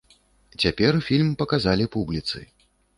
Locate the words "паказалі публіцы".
1.45-2.47